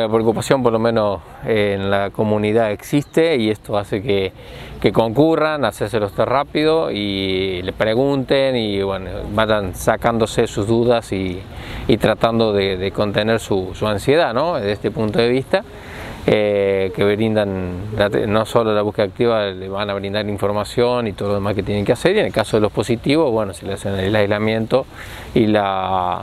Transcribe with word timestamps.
La 0.00 0.08
preocupación 0.08 0.62
por 0.62 0.72
lo 0.72 0.78
menos 0.78 1.20
en 1.44 1.90
la 1.90 2.10
comunidad 2.10 2.70
existe 2.70 3.34
y 3.34 3.50
esto 3.50 3.76
hace 3.76 4.00
que, 4.00 4.32
que 4.80 4.92
concurran 4.92 5.64
hacerse 5.64 5.98
los 5.98 6.12
test 6.12 6.28
rápido 6.28 6.92
y 6.92 7.62
le 7.62 7.72
pregunten 7.72 8.54
y 8.54 8.80
bueno, 8.80 9.10
vayan 9.34 9.74
sacándose 9.74 10.46
sus 10.46 10.68
dudas 10.68 11.10
y, 11.10 11.40
y 11.88 11.96
tratando 11.96 12.52
de, 12.52 12.76
de 12.76 12.92
contener 12.92 13.40
su, 13.40 13.70
su, 13.74 13.88
ansiedad 13.88 14.32
¿no? 14.32 14.54
desde 14.54 14.70
este 14.70 14.92
punto 14.92 15.18
de 15.18 15.28
vista. 15.30 15.64
Eh, 16.30 16.92
que 16.94 17.04
brindan 17.04 17.72
no 18.28 18.46
solo 18.46 18.74
la 18.74 18.82
búsqueda 18.82 19.06
activa, 19.06 19.46
le 19.46 19.68
van 19.68 19.90
a 19.90 19.94
brindar 19.94 20.28
información 20.28 21.08
y 21.08 21.12
todo 21.12 21.30
lo 21.30 21.34
demás 21.36 21.56
que 21.56 21.64
tienen 21.64 21.84
que 21.84 21.92
hacer 21.92 22.14
y 22.14 22.20
en 22.20 22.26
el 22.26 22.32
caso 22.32 22.58
de 22.58 22.60
los 22.60 22.70
positivos, 22.70 23.32
bueno, 23.32 23.52
se 23.52 23.66
le 23.66 23.72
hacen 23.72 23.94
el 23.94 24.14
aislamiento 24.14 24.86
y 25.34 25.46
la 25.46 26.22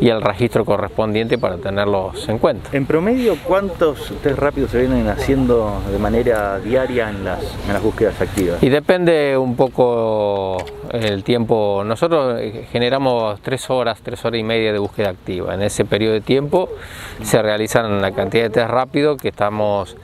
y 0.00 0.08
el 0.08 0.22
registro 0.22 0.64
correspondiente 0.64 1.38
para 1.38 1.58
tenerlos 1.58 2.28
en 2.28 2.38
cuenta. 2.38 2.70
En 2.72 2.86
promedio, 2.86 3.36
¿cuántos 3.44 4.12
test 4.22 4.38
rápidos 4.38 4.70
se 4.70 4.78
vienen 4.80 5.08
haciendo 5.08 5.82
de 5.90 5.98
manera 5.98 6.58
diaria 6.58 7.10
en 7.10 7.24
las, 7.24 7.40
en 7.66 7.72
las 7.72 7.82
búsquedas 7.82 8.20
activas? 8.20 8.62
Y 8.62 8.68
depende 8.68 9.36
un 9.36 9.56
poco 9.56 10.56
el 10.92 11.22
tiempo. 11.22 11.82
Nosotros 11.84 12.40
generamos 12.72 13.40
tres 13.42 13.68
horas, 13.68 14.00
tres 14.02 14.24
horas 14.24 14.40
y 14.40 14.44
media 14.44 14.72
de 14.72 14.78
búsqueda 14.78 15.10
activa. 15.10 15.54
En 15.54 15.62
ese 15.62 15.84
periodo 15.84 16.14
de 16.14 16.20
tiempo 16.22 16.70
se 17.22 17.42
realizan 17.42 18.00
la 18.00 18.12
cantidad 18.12 18.44
de 18.44 18.50
test 18.50 18.70
rápidos 18.70 19.20
que 19.20 19.28
estamos 19.28 19.96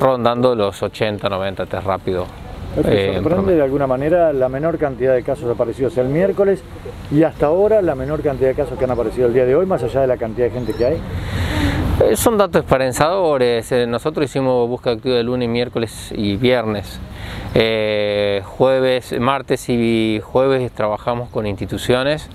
rondando 0.00 0.54
los 0.54 0.82
80, 0.82 1.28
90 1.28 1.66
test 1.66 1.84
rápidos 1.84 2.28
eh, 2.84 3.12
sorprende 3.14 3.54
de 3.54 3.62
alguna 3.62 3.86
manera 3.86 4.32
la 4.32 4.48
menor 4.48 4.78
cantidad 4.78 5.14
de 5.14 5.22
casos 5.22 5.50
aparecidos 5.50 5.96
el 5.98 6.08
miércoles 6.08 6.62
y 7.10 7.22
hasta 7.22 7.46
ahora 7.46 7.80
la 7.82 7.94
menor 7.94 8.22
cantidad 8.22 8.48
de 8.48 8.54
casos 8.54 8.78
que 8.78 8.84
han 8.84 8.90
aparecido 8.90 9.28
el 9.28 9.34
día 9.34 9.46
de 9.46 9.54
hoy, 9.54 9.66
más 9.66 9.82
allá 9.82 10.00
de 10.00 10.06
la 10.06 10.16
cantidad 10.16 10.46
de 10.46 10.52
gente 10.52 10.72
que 10.74 10.84
hay? 10.84 11.00
Eh, 12.04 12.16
son 12.16 12.36
datos 12.36 12.62
esperanzadores. 12.62 13.70
Eh, 13.72 13.86
nosotros 13.86 14.26
hicimos 14.26 14.68
búsqueda 14.68 14.94
activa 14.94 15.16
de 15.16 15.22
lunes, 15.22 15.48
miércoles 15.48 16.12
y 16.14 16.36
viernes. 16.36 17.00
Eh, 17.54 18.42
jueves, 18.44 19.18
martes 19.18 19.68
y 19.68 20.20
jueves 20.22 20.70
trabajamos 20.72 21.30
con 21.30 21.46
instituciones 21.46 22.28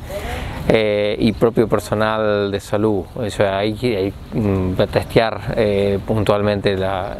eh, 0.67 1.15
y 1.19 1.31
propio 1.33 1.67
personal 1.67 2.51
de 2.51 2.59
salud. 2.59 3.03
O 3.15 3.29
sea, 3.29 3.59
hay 3.59 3.73
que 3.73 4.13
mm, 4.33 4.73
testear 4.91 5.53
eh, 5.57 5.99
puntualmente 6.07 6.75
la, 6.75 7.17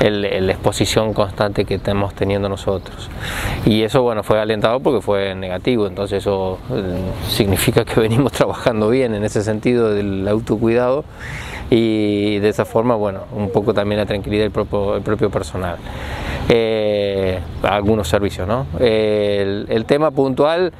el, 0.00 0.46
la 0.46 0.52
exposición 0.52 1.12
constante 1.12 1.64
que 1.64 1.74
estamos 1.74 2.14
teniendo 2.14 2.48
nosotros. 2.48 3.10
Y 3.64 3.82
eso 3.82 4.02
bueno 4.02 4.22
fue 4.22 4.40
alentado 4.40 4.80
porque 4.80 5.00
fue 5.00 5.34
negativo, 5.34 5.86
entonces 5.86 6.18
eso 6.18 6.58
significa 7.28 7.84
que 7.84 8.00
venimos 8.00 8.32
trabajando 8.32 8.88
bien 8.88 9.14
en 9.14 9.24
ese 9.24 9.42
sentido 9.42 9.92
del 9.92 10.26
autocuidado 10.28 11.04
y 11.70 12.38
de 12.38 12.48
esa 12.48 12.64
forma, 12.64 12.94
bueno, 12.94 13.22
un 13.32 13.50
poco 13.50 13.74
también 13.74 13.98
la 13.98 14.06
tranquilidad 14.06 14.44
del 14.44 14.52
propio, 14.52 14.96
el 14.96 15.02
propio 15.02 15.30
personal. 15.30 15.76
Eh, 16.48 16.95
algunos 17.62 18.08
servicios, 18.08 18.46
¿no? 18.46 18.66
El, 18.78 19.66
el, 19.68 19.84
tema 19.84 20.10
puntual 20.10 20.72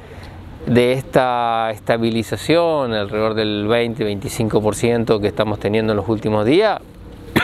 de 0.65 0.93
esta 0.93 1.71
estabilización, 1.71 2.93
alrededor 2.93 3.33
del 3.33 3.67
20-25% 3.67 5.21
que 5.21 5.27
estamos 5.27 5.59
teniendo 5.59 5.93
en 5.93 5.97
los 5.97 6.09
últimos 6.09 6.45
días, 6.45 6.79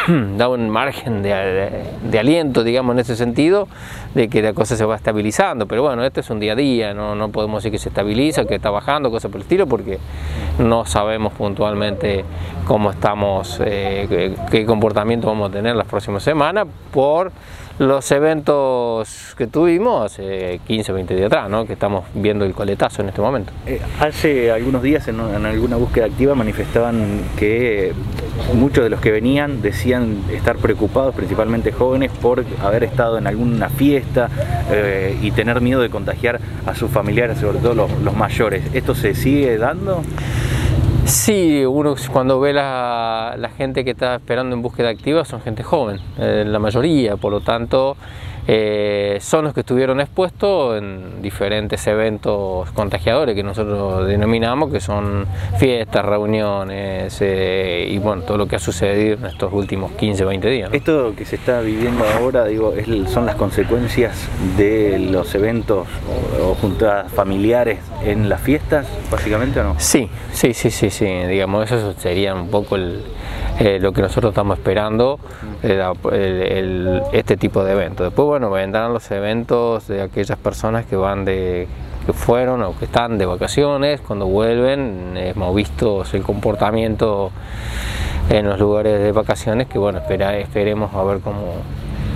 da 0.38 0.50
un 0.50 0.70
margen 0.70 1.22
de, 1.22 1.30
de, 1.30 1.70
de, 2.10 2.20
aliento, 2.20 2.64
digamos, 2.64 2.94
en 2.94 3.00
ese 3.00 3.16
sentido, 3.16 3.68
de 4.14 4.28
que 4.28 4.42
la 4.42 4.54
cosa 4.54 4.76
se 4.76 4.86
va 4.86 4.96
estabilizando. 4.96 5.68
Pero 5.68 5.84
bueno, 5.84 6.04
esto 6.04 6.20
es 6.20 6.30
un 6.30 6.40
día 6.40 6.54
a 6.54 6.56
día, 6.56 6.94
no, 6.94 7.16
no 7.16 7.30
podemos 7.30 7.64
decir 7.64 7.72
que 7.72 7.80
se 7.80 7.90
estabiliza, 7.90 8.46
que 8.46 8.56
está 8.56 8.70
bajando, 8.70 9.12
cosas 9.12 9.32
por 9.32 9.40
el 9.40 9.44
estilo, 9.44 9.68
porque 9.68 10.00
no 10.60 10.86
sabemos 10.86 11.34
puntualmente 11.34 12.24
cómo 12.66 12.92
estamos, 12.92 13.60
eh, 13.66 14.36
qué, 14.52 14.66
comportamiento 14.66 15.28
vamos 15.28 15.50
a 15.50 15.54
tener 15.54 15.76
las 15.76 15.88
próximas 15.88 16.24
semanas 16.24 16.68
por 16.92 17.32
los 17.80 18.12
eventos 18.12 19.34
que 19.36 19.48
tuvimos 19.48 20.06
hace 20.06 20.62
15 20.68 20.92
o 20.92 20.96
20 20.96 21.16
días 21.16 21.26
atrás, 21.28 21.50
¿no? 21.50 21.66
que 21.66 21.74
estamos 21.74 22.06
viendo 22.14 22.46
el 22.46 22.54
coletazo 22.54 23.02
en 23.02 23.10
este 23.10 23.20
momento. 23.20 23.52
Eh, 23.66 23.82
hace 24.00 24.52
algunos 24.52 24.84
días 24.84 25.08
en, 25.08 25.20
alguna 25.20 25.78
búsqueda 25.78 26.06
activa 26.06 26.36
manifestaban 26.36 27.22
que 27.36 27.94
muchos 28.54 28.84
de 28.84 28.92
los 28.92 29.02
que 29.02 29.12
venían 29.12 29.64
decían 29.64 30.24
estar 30.32 30.58
preocupados, 30.58 31.16
principalmente 31.16 31.72
jóvenes, 31.72 32.12
por 32.12 32.46
haber 32.62 32.84
estado 32.84 33.18
en 33.18 33.26
alguna 33.26 33.70
fiesta 33.70 34.30
eh, 34.72 35.18
y 35.22 35.32
tener 35.32 35.60
miedo 35.60 35.82
de 35.82 35.90
contagiar 35.90 36.40
a 36.68 36.76
sus 36.76 36.92
familiares, 36.92 37.40
sobre 37.40 37.58
todo 37.58 37.74
los 37.74 38.16
mayores. 38.16 38.64
¿Esto 38.74 38.94
se 38.94 39.16
sigue 39.16 39.58
dando? 39.58 40.04
Sí, 41.06 41.64
uno 41.66 41.96
cuando 42.12 42.40
ve 42.40 42.54
la, 42.54 43.50
gente 43.58 43.84
que 43.84 43.92
está 43.92 44.16
esperando 44.16 44.56
en 44.56 44.62
búsqueda 44.62 44.90
activa 44.90 45.26
son 45.26 45.42
gente 45.42 45.64
joven, 45.64 46.00
eh, 46.18 46.44
la 46.48 46.60
mayoría, 46.60 47.18
por 47.18 47.32
lo 47.32 47.42
tanto 47.42 47.98
eh, 48.46 49.20
son 49.22 49.46
los 49.46 49.54
que 49.54 49.62
estuvieron 49.62 50.02
expuestos 50.02 50.78
en 50.78 51.22
diferentes 51.22 51.86
eventos 51.88 52.70
contagiadores 52.72 53.36
que 53.36 53.44
nosotros 53.44 54.06
denominamos, 54.08 54.70
que 54.72 54.82
son 54.82 55.26
fiestas, 55.58 56.04
reuniones 56.04 57.18
eh, 57.22 57.88
y 57.90 57.98
bueno, 58.00 58.24
todo 58.24 58.38
lo 58.38 58.48
que 58.48 58.58
ha 58.58 58.60
sucedido 58.60 59.16
en 59.16 59.26
estos 59.28 59.54
últimos 59.54 59.92
15, 59.94 60.26
20 60.26 60.50
días. 60.50 60.70
Esto 60.74 61.14
que 61.16 61.26
se 61.26 61.38
está 61.38 61.62
viviendo 61.62 62.04
ahora, 62.20 62.46
digo, 62.46 62.74
son 63.08 63.26
las 63.26 63.36
consecuencias 63.36 64.28
de 64.58 65.00
los 65.00 65.34
eventos 65.36 65.88
o, 66.40 66.52
o 66.52 66.56
juntadas 66.56 67.12
familiares 67.12 67.80
en 68.04 68.28
las 68.28 68.42
fiestas, 68.42 68.88
básicamente 69.12 69.60
o 69.60 69.64
no? 69.64 69.76
Sí, 69.80 70.10
sí, 70.32 70.54
sí, 70.54 70.72
sí, 70.72 70.90
sí, 70.90 71.06
digamos, 71.06 71.72
eso 71.72 71.94
sería 71.94 72.34
un 72.34 72.50
poco 72.50 72.76
el, 72.76 73.04
eh, 73.60 73.80
lo 73.80 73.92
que 73.92 74.02
nosotros 74.02 74.32
estamos 74.32 74.58
esperando, 74.58 75.20
eh, 75.62 75.82
el, 76.12 77.02
este 77.12 77.38
tipo 77.38 77.64
de 77.64 77.74
eventos. 77.74 78.08
Después, 78.08 78.26
bueno, 78.28 78.50
vendrán 78.50 78.94
los 78.94 79.10
eventos 79.12 79.88
de 79.88 80.02
aquellas 80.02 80.38
personas 80.38 80.86
que 80.86 80.96
van 80.96 81.26
de 81.26 81.68
que 82.06 82.14
fueron 82.14 82.62
o 82.64 82.78
que 82.78 82.86
están 82.86 83.18
de 83.18 83.26
vacaciones, 83.26 84.02
cuando 84.02 84.28
vuelven, 84.28 85.14
hemos 85.16 85.56
visto 85.56 86.04
el 86.12 86.24
comportamiento 86.24 87.32
en 88.30 88.48
los 88.48 88.60
lugares 88.60 89.02
de 89.02 89.12
vacaciones 89.12 89.68
que 89.68 89.78
bueno, 89.78 90.00
espera, 90.00 90.38
esperemos 90.38 90.94
a 90.94 91.04
ver 91.04 91.20
cómo, 91.20 91.54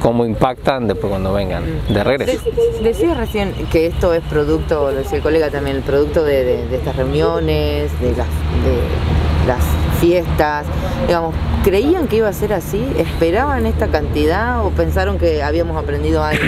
cómo 0.01 0.25
impactan 0.25 0.87
después 0.87 1.09
cuando 1.09 1.33
vengan 1.33 1.63
de 1.89 2.03
regreso. 2.03 2.49
Decías 2.81 3.17
recién 3.17 3.53
que 3.71 3.87
esto 3.87 4.13
es 4.13 4.23
producto, 4.23 4.91
lo 4.91 4.97
decía 4.97 5.17
el 5.17 5.23
colega 5.23 5.49
también, 5.49 5.77
el 5.77 5.83
producto 5.83 6.23
de, 6.23 6.67
de, 6.67 6.75
estas 6.75 6.95
reuniones, 6.95 7.91
de 7.99 8.09
las, 8.11 8.27
de 8.63 9.47
las 9.47 9.63
fiestas, 9.99 10.65
digamos, 11.07 11.33
¿creían 11.63 12.07
que 12.07 12.17
iba 12.17 12.29
a 12.29 12.33
ser 12.33 12.53
así? 12.53 12.85
¿Esperaban 12.97 13.65
esta 13.65 13.87
cantidad 13.87 14.65
o 14.65 14.69
pensaron 14.71 15.17
que 15.17 15.41
habíamos 15.41 15.81
aprendido 15.81 16.23
algo 16.23 16.45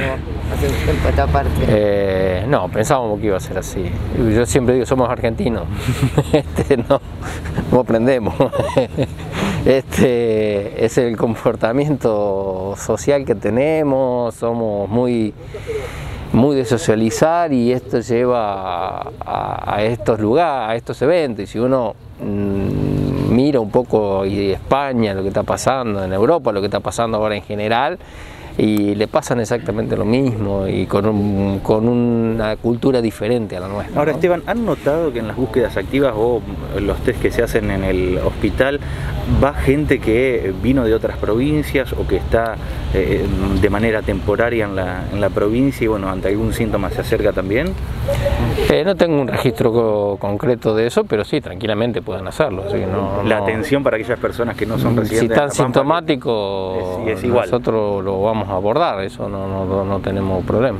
Eh, 1.67 2.45
no, 2.47 2.69
pensábamos 2.69 3.19
que 3.19 3.27
iba 3.27 3.37
a 3.37 3.39
ser 3.39 3.57
así. 3.57 3.91
Yo 4.17 4.45
siempre 4.45 4.75
digo, 4.75 4.85
somos 4.85 5.09
argentinos, 5.09 5.63
este, 6.33 6.77
no, 6.77 7.01
no 7.71 7.79
aprendemos. 7.79 8.33
Este 9.65 10.85
es 10.85 10.97
el 10.97 11.17
comportamiento 11.17 12.75
social 12.77 13.25
que 13.25 13.35
tenemos, 13.35 14.33
somos 14.35 14.89
muy 14.89 15.33
muy 16.31 16.55
de 16.55 16.63
socializar 16.63 17.51
y 17.51 17.73
esto 17.73 17.99
lleva 17.99 19.01
a, 19.01 19.11
a, 19.19 19.75
a 19.75 19.83
estos 19.83 20.17
lugares, 20.19 20.71
a 20.71 20.75
estos 20.75 21.01
eventos. 21.01 21.43
Y 21.43 21.47
si 21.47 21.59
uno 21.59 21.93
mira 23.39 23.61
un 23.61 23.71
poco 23.71 24.25
y 24.25 24.51
España, 24.51 25.13
lo 25.13 25.21
que 25.21 25.29
está 25.29 25.43
pasando 25.43 26.03
en 26.03 26.11
Europa, 26.11 26.51
lo 26.51 26.59
que 26.59 26.65
está 26.67 26.81
pasando 26.81 27.17
ahora 27.17 27.37
en 27.37 27.43
general, 27.43 27.97
y 28.57 28.95
le 28.95 29.07
pasan 29.07 29.39
exactamente 29.39 29.95
lo 29.95 30.03
mismo 30.03 30.67
y 30.67 30.85
con, 30.85 31.05
un, 31.05 31.59
con 31.59 31.87
una 31.87 32.57
cultura 32.57 33.01
diferente 33.01 33.55
a 33.55 33.61
la 33.61 33.69
nuestra. 33.69 33.97
Ahora, 33.97 34.11
¿no? 34.11 34.17
Esteban, 34.17 34.43
¿han 34.45 34.65
notado 34.65 35.13
que 35.13 35.19
en 35.19 35.27
las 35.29 35.37
búsquedas 35.37 35.77
activas 35.77 36.13
o 36.17 36.41
los 36.81 36.97
test 36.99 37.21
que 37.21 37.31
se 37.31 37.41
hacen 37.41 37.71
en 37.71 37.85
el 37.85 38.17
hospital 38.17 38.81
va 39.43 39.53
gente 39.53 39.99
que 39.99 40.53
vino 40.61 40.83
de 40.83 40.93
otras 40.93 41.17
provincias 41.17 41.93
o 41.93 42.07
que 42.07 42.17
está 42.17 42.55
eh, 42.93 43.25
de 43.61 43.69
manera 43.69 44.01
temporaria 44.01 44.65
en 44.65 44.75
la, 44.75 45.03
en 45.11 45.21
la, 45.21 45.29
provincia 45.29 45.85
y 45.85 45.87
bueno, 45.87 46.09
ante 46.09 46.27
algún 46.27 46.53
síntoma 46.53 46.89
se 46.89 47.01
acerca 47.01 47.31
también? 47.33 47.73
Eh, 48.69 48.83
no 48.83 48.95
tengo 48.95 49.21
un 49.21 49.27
registro 49.27 49.71
co 49.71 50.17
concreto 50.19 50.75
de 50.75 50.87
eso, 50.87 51.03
pero 51.03 51.23
sí, 51.23 51.41
tranquilamente 51.41 52.01
pueden 52.01 52.27
hacerlo. 52.27 52.63
Así 52.67 52.77
que 52.79 52.85
no, 52.85 53.23
la 53.23 53.37
no... 53.37 53.43
atención 53.43 53.83
para 53.83 53.97
aquellas 53.97 54.19
personas 54.19 54.55
que 54.55 54.65
no 54.65 54.77
son 54.79 54.97
residentes. 54.97 55.19
Si 55.19 55.25
están 55.25 55.51
sintomáticos, 55.51 57.07
es, 57.07 57.23
es 57.23 57.29
nosotros 57.29 58.03
lo 58.03 58.21
vamos 58.21 58.49
a 58.49 58.53
abordar, 58.53 59.03
eso 59.03 59.29
no, 59.29 59.47
no, 59.47 59.85
no, 59.85 59.99
tenemos 59.99 60.43
problema. 60.45 60.79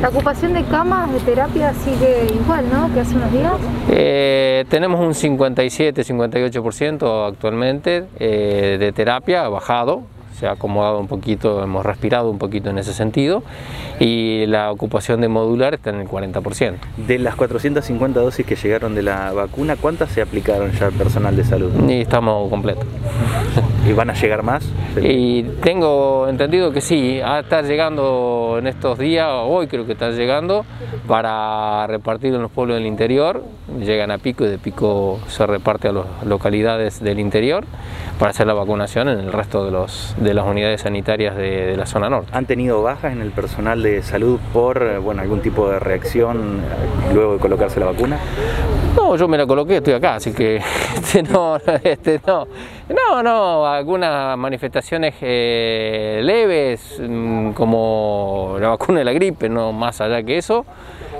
¿La 0.00 0.08
ocupación 0.10 0.52
de 0.52 0.62
camas 0.64 1.10
de 1.10 1.18
terapia 1.20 1.72
sigue 1.72 2.26
igual, 2.34 2.66
no? 2.70 2.92
Que 2.92 3.00
hace 3.00 3.16
unos 3.16 3.32
días. 3.32 3.54
Eh, 3.90 4.66
tenemos 4.68 5.00
un 5.00 5.14
57-58% 5.14 7.28
actualmente 7.28 8.04
eh, 8.18 8.76
de 8.78 8.92
terapia, 8.92 9.48
bajado, 9.48 10.02
se 10.38 10.46
ha 10.46 10.52
acomodado 10.52 10.98
un 10.98 11.08
poquito, 11.08 11.62
hemos 11.62 11.84
respirado 11.84 12.30
un 12.30 12.38
poquito 12.38 12.70
en 12.70 12.78
ese 12.78 12.92
sentido 12.92 13.42
y 13.98 14.46
la 14.46 14.70
ocupación 14.70 15.20
de 15.20 15.28
modular 15.28 15.74
está 15.74 15.90
en 15.90 16.00
el 16.00 16.08
40%. 16.08 16.74
De 17.06 17.18
las 17.18 17.34
450 17.36 18.20
dosis 18.20 18.44
que 18.44 18.56
llegaron 18.56 18.94
de 18.94 19.02
la 19.02 19.32
vacuna, 19.32 19.76
¿cuántas 19.76 20.10
se 20.10 20.22
aplicaron 20.22 20.72
ya 20.72 20.86
al 20.86 20.92
personal 20.92 21.36
de 21.36 21.44
salud? 21.44 21.72
Y 21.88 22.00
estamos 22.00 22.48
completos. 22.50 22.86
¿Y 23.88 23.92
van 23.92 24.10
a 24.10 24.14
llegar 24.14 24.42
más? 24.42 24.68
Y 25.00 25.42
tengo 25.62 26.28
entendido 26.28 26.72
que 26.72 26.80
sí, 26.80 27.20
a 27.20 27.40
estar 27.40 27.64
llegando 27.64 28.56
en 28.58 28.66
estos 28.66 28.98
días, 28.98 29.28
hoy 29.30 29.68
creo 29.68 29.86
que 29.86 29.92
están 29.92 30.16
llegando, 30.16 30.64
para 31.06 31.86
repartir 31.86 32.34
en 32.34 32.42
los 32.42 32.50
pueblos 32.50 32.76
del 32.76 32.86
interior, 32.86 33.44
llegan 33.78 34.10
a 34.10 34.18
Pico 34.18 34.44
y 34.44 34.48
de 34.48 34.58
Pico 34.58 35.20
se 35.28 35.46
reparte 35.46 35.88
a 35.88 35.92
las 35.92 36.06
localidades 36.24 37.00
del 37.00 37.20
interior 37.20 37.64
para 38.18 38.30
hacer 38.30 38.46
la 38.46 38.54
vacunación 38.54 39.08
en 39.08 39.20
el 39.20 39.32
resto 39.32 39.64
de, 39.64 39.70
los, 39.70 40.14
de 40.26 40.34
las 40.34 40.46
unidades 40.46 40.82
sanitarias 40.82 41.36
de, 41.36 41.66
de 41.66 41.76
la 41.76 41.86
zona 41.86 42.10
norte. 42.10 42.30
¿Han 42.32 42.46
tenido 42.46 42.82
bajas 42.82 43.12
en 43.12 43.20
el 43.20 43.30
personal 43.30 43.82
de 43.82 44.02
salud 44.02 44.38
por 44.52 45.00
bueno, 45.00 45.22
algún 45.22 45.40
tipo 45.40 45.70
de 45.70 45.78
reacción 45.78 46.60
luego 47.14 47.34
de 47.34 47.38
colocarse 47.38 47.80
la 47.80 47.86
vacuna? 47.86 48.18
No, 48.96 49.16
yo 49.16 49.28
me 49.28 49.38
la 49.38 49.46
coloqué, 49.46 49.76
estoy 49.76 49.94
acá, 49.94 50.16
así 50.16 50.32
que 50.32 50.56
este, 50.94 51.22
no, 51.22 51.58
este, 51.82 52.20
no, 52.26 52.46
no, 52.88 53.22
no, 53.22 53.66
algunas 53.66 54.36
manifestaciones 54.36 55.14
eh, 55.20 56.20
leves, 56.22 57.00
mm, 57.00 57.50
como 57.50 58.56
la 58.60 58.68
vacuna 58.68 59.00
de 59.00 59.04
la 59.04 59.12
gripe, 59.12 59.48
no 59.48 59.72
más 59.72 60.00
allá 60.00 60.22
que 60.22 60.38
eso. 60.38 60.64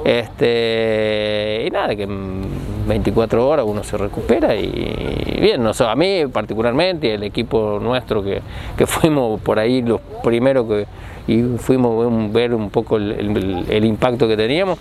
Este, 0.04 1.64
y 1.66 1.70
nada, 1.70 1.96
que 1.96 2.04
en 2.04 2.42
24 2.86 3.48
horas 3.48 3.66
uno 3.68 3.82
se 3.82 3.96
recupera 3.96 4.54
y 4.54 5.38
bien, 5.40 5.62
no, 5.62 5.72
a 5.78 5.96
mí 5.96 6.26
particularmente, 6.32 7.14
el 7.14 7.22
equipo 7.22 7.78
nuestro 7.80 8.22
que, 8.22 8.40
que 8.76 8.86
fuimos 8.86 9.40
por 9.40 9.58
ahí 9.58 9.82
los 9.82 10.00
primeros 10.22 10.66
que 10.66 10.86
y 11.26 11.42
fuimos 11.58 12.06
a 12.06 12.32
ver 12.32 12.54
un 12.54 12.70
poco 12.70 12.96
el, 12.96 13.84
impacto 13.84 14.28
que 14.28 14.36
teníamos. 14.36 14.78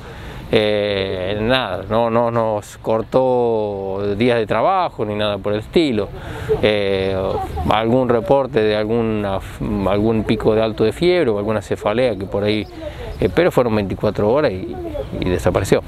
Eh, 0.52 1.40
nada, 1.42 1.84
no, 1.90 2.12
no 2.12 2.30
nos 2.30 2.78
cortó 2.78 4.16
días 4.16 4.38
de 4.38 4.46
trabajo 4.46 5.04
ni 5.04 5.16
nada 5.16 5.40
por 5.40 5.54
el 5.54 5.60
estilo. 5.60 6.08
Eh, 6.62 7.18
algún 7.70 8.10
reporte 8.10 8.62
de 8.62 8.76
alguna, 8.76 9.40
algún 9.88 10.24
pico 10.24 10.54
de 10.54 10.62
alto 10.62 10.84
de 10.84 10.92
fiebre 10.92 11.32
o 11.32 11.40
alguna 11.40 11.62
cefalea 11.62 12.16
que 12.16 12.26
por 12.26 12.44
ahí, 12.44 12.66
eh, 13.20 13.30
pero 13.34 13.52
fueron 13.52 13.76
24 13.76 14.32
horas 14.32 14.52
y 14.52 15.30
desapareció. 15.30 15.82